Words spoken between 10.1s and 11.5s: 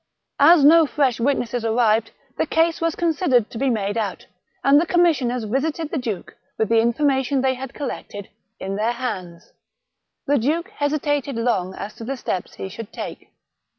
The duke hesitated